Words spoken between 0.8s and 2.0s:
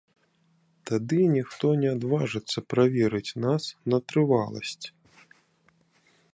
Тады ніхто не